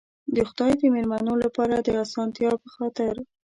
[0.35, 3.13] د خدای د مېلمنو لپاره د آسانتیا په خاطر.